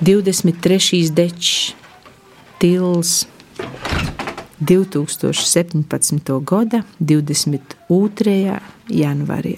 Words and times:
23. 0.00 1.10
dečs, 1.10 1.74
Tils, 2.58 3.26
2017. 4.60 6.44
gada 6.44 6.84
22. 7.00 8.60
janvārī. 8.88 9.56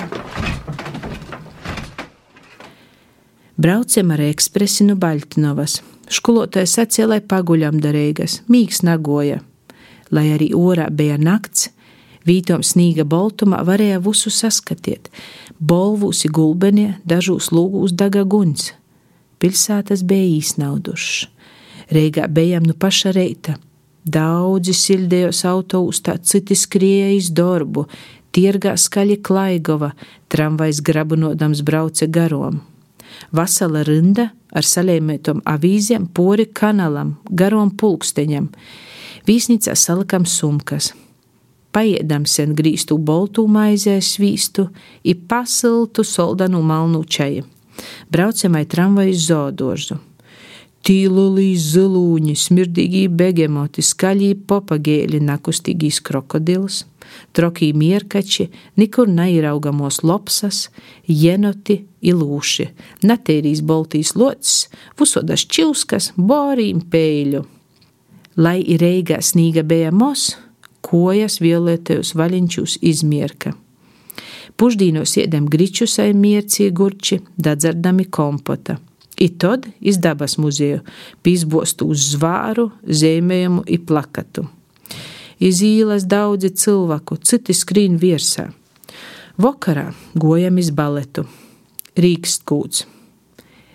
Braucam 3.56 4.14
ar 4.16 4.24
ekspresi 4.24 4.88
no 4.88 4.96
Baļtinovas. 4.96 5.82
Skolotājs 6.08 6.78
sacīja, 6.78 7.10
lai 7.12 7.20
paguļam 7.20 7.76
darīgas, 7.84 8.40
mīgs 8.48 8.80
nagoja. 8.80 9.42
Lai 10.08 10.30
arī 10.32 10.54
orā 10.56 10.88
bija 10.88 11.20
nakts, 11.20 11.68
vītom 12.24 12.64
snīga 12.64 13.04
boltumā 13.04 13.60
varēja 13.68 14.00
visu 14.00 14.32
saskatiet. 14.32 15.12
Bolvūsi 15.60 16.32
gulbenie, 16.32 16.94
dažos 17.04 17.52
lūgūs 17.52 17.92
daga 17.92 18.24
guns. 18.24 18.72
Pilsētas 19.40 20.04
bija 20.04 20.28
īsnaudušas. 20.36 21.28
Reigā 21.90 22.28
bijām 22.30 22.66
nu 22.68 22.74
paša 22.76 23.14
reita. 23.16 23.56
Daudzi 24.04 24.72
sildējos 24.76 25.42
autoustā, 25.48 26.14
citi 26.22 26.56
skrēja 26.56 27.10
iz 27.16 27.30
darbu, 27.36 27.86
tirgā 28.32 28.76
skaļi 28.78 29.18
klaigova, 29.24 29.90
tramvajs 30.32 30.80
grabunodams 30.86 31.64
brauca 31.66 32.06
garom. 32.06 32.60
Vasala 33.34 33.82
rinda 33.84 34.30
ar 34.54 34.66
salēmētom 34.66 35.42
avīzēm 35.48 36.08
pori 36.14 36.46
kanalam, 36.46 37.16
garom 37.30 37.72
pulksteņam. 37.76 38.48
Vīsnīcā 39.28 39.76
salikam 39.76 40.26
sumkas. 40.26 40.92
Paiedam 41.70 42.24
sen 42.26 42.54
grīstu 42.58 42.96
boltū 42.98 43.44
maizē 43.46 44.00
svīstu, 44.02 44.68
i 45.04 45.14
pasiltu 45.14 46.04
soldanu 46.06 46.62
malnu 46.66 47.04
čaju. 47.04 47.46
Braucamai 48.10 48.64
tramvaju 48.66 49.14
zodožu. 49.14 49.96
Tīlulīs 50.80 51.62
zilūņi, 51.74 52.32
smirdīgi 52.40 53.02
begemoti, 53.12 53.84
skaļī 53.84 54.30
popagēļi, 54.48 55.20
nakustīgīs 55.28 56.00
krokodils, 56.02 56.80
trokī 57.36 57.68
mierkači, 57.76 58.48
nikur 58.80 59.12
neiraugamos 59.12 60.00
lopsas, 60.02 60.70
jenoti, 61.06 61.82
ilūši, 62.00 62.68
natērīs 63.06 63.62
boltīs 63.62 64.16
locis, 64.16 64.70
vusodas 64.98 65.44
čilskas, 65.44 66.10
borīm 66.16 66.82
pēļu. 66.90 67.44
Lai 68.40 68.58
ir 68.64 68.82
reigā 68.82 69.20
snīga 69.22 69.62
bija 69.62 69.92
mos, 69.92 70.32
kojas 70.80 71.38
violetējus 71.44 72.16
vaļinčus 72.16 72.80
izmierka. 72.80 73.52
Puždīnos 74.60 75.16
iedam 75.16 75.48
gričus 75.48 75.96
ai 76.02 76.12
mierci 76.12 76.68
gurči, 76.70 77.22
dadzardami 77.36 78.04
kompota– 78.12 78.76
I 79.20 79.28
tad 79.28 79.66
iz 79.80 79.98
dabas 80.00 80.38
muzeju 80.40 80.80
pīzbostu 81.20 81.90
uz 81.92 82.06
zvāru, 82.14 82.70
zīmējumu 82.88 83.66
un 83.68 83.82
plakatu. 83.84 84.46
Iz 85.40 85.60
ielas 85.64 86.06
daudzi 86.08 86.48
cilvēku, 86.62 87.18
citi 87.20 87.52
skrīn 87.56 87.98
virsā. 88.00 88.46
Vakarā 89.40 89.90
gojam 90.16 90.56
iz 90.60 90.70
baletu, 90.72 91.26
rīkst 92.00 92.46
kūts. 92.48 92.86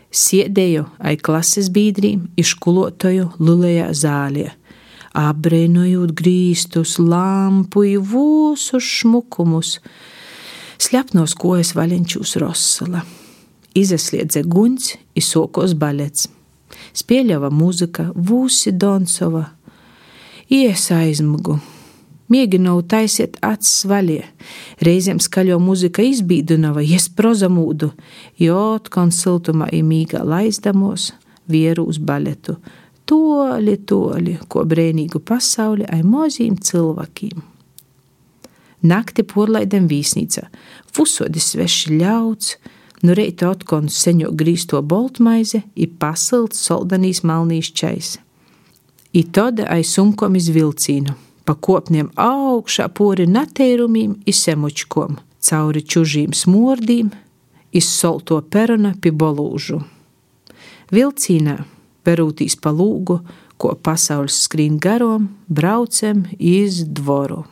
Sēdēju 0.10 0.88
ai 0.98 1.14
klases 1.22 1.70
biedriem, 1.70 2.26
izkulotoju 2.42 3.32
lulējā 3.38 3.92
zālē, 4.02 4.50
apbrēnojot 5.14 6.14
grīstus, 6.18 6.98
lampu, 6.98 7.86
vūsus 8.02 8.90
šmukumus, 8.98 9.78
slepnos 10.78 11.38
kojas 11.40 11.76
vaļņķus 11.78 12.36
Rosala 12.44 13.06
izasliedze 13.76 14.44
guņs, 14.48 14.96
izsokos 15.20 15.76
balets. 15.78 16.30
Spēļava 16.96 17.52
muzika, 17.54 18.10
vūsi 18.16 18.74
Donsova, 18.76 19.46
ies 20.52 20.90
aizmugu. 20.96 21.60
Mēģināju 22.32 22.86
taisīt 22.90 23.36
acis 23.46 23.84
vaļie, 23.86 24.24
reizēm 24.82 25.20
skaļo 25.22 25.60
muzika 25.62 26.02
izbīdinava, 26.02 26.82
ies 26.82 27.06
prozamūdu, 27.14 27.92
jo 28.42 28.62
atkon 28.80 29.14
siltumā 29.14 29.70
imīgā 29.78 30.24
laizdamos 30.26 31.12
vieru 31.52 31.86
uz 31.92 32.02
baletu. 32.02 32.58
Toļi, 33.06 33.76
toļi, 33.86 34.40
ko 34.50 34.66
brēnīgu 34.66 35.22
pasauli 35.22 35.86
ai 35.86 36.02
mozīm 36.02 36.58
cilvēkiem. 36.58 37.55
Nakti 38.86 39.26
porlaidam 39.26 39.90
vīsnīca, 39.90 40.48
fusodi 40.94 41.42
sveši 41.42 41.98
ļauts, 42.00 42.56
Nu 43.06 43.14
reita 43.14 43.52
otkon 43.52 43.90
seņo 43.92 44.32
grīsto 44.34 44.80
boltmaize, 44.82 45.60
i 45.76 45.86
pasilts 45.86 46.64
soldanīs 46.66 47.22
malnīs 47.28 47.70
čais. 47.76 48.16
I 49.14 49.22
toda 49.36 49.68
aiz 49.76 49.92
sumkom 49.94 50.36
iz 50.40 50.48
vilcīnu, 50.50 51.14
pa 51.46 51.54
kopniem 51.54 52.10
augšā 52.18 52.88
pori 52.98 53.28
nateirumiem 53.30 54.18
i 54.26 54.34
semučkom, 54.34 55.20
cauri 55.40 55.84
čužīm 55.86 56.34
smordīm, 56.34 57.12
iz 57.72 57.92
solto 57.92 58.42
perona 58.42 58.96
pi 59.02 59.12
bolūžu. 59.12 59.84
Vilcīnā, 60.96 61.60
perūtīs 62.06 62.58
pa 62.58 62.74
lūgu, 62.74 63.20
ko 63.62 63.76
pasaules 63.76 64.42
skrīn 64.48 64.80
garom, 64.82 65.30
braucam 65.48 66.26
iz 66.40 66.82
dvoru. 66.88 67.44